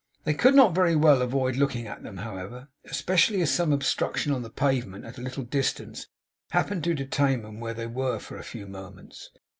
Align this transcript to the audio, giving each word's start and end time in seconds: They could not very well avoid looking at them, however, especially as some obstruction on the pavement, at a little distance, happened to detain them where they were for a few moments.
They 0.23 0.33
could 0.33 0.55
not 0.55 0.73
very 0.73 0.95
well 0.95 1.21
avoid 1.21 1.57
looking 1.57 1.85
at 1.85 2.01
them, 2.01 2.17
however, 2.17 2.69
especially 2.85 3.39
as 3.43 3.51
some 3.53 3.71
obstruction 3.71 4.31
on 4.31 4.41
the 4.41 4.49
pavement, 4.49 5.05
at 5.05 5.19
a 5.19 5.21
little 5.21 5.43
distance, 5.43 6.07
happened 6.49 6.83
to 6.85 6.95
detain 6.95 7.43
them 7.43 7.59
where 7.59 7.75
they 7.75 7.85
were 7.85 8.17
for 8.17 8.35
a 8.37 8.43
few 8.43 8.65
moments. 8.65 9.29